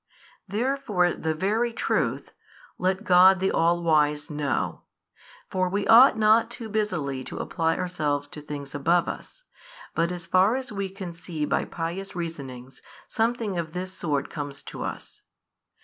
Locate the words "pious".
11.65-12.15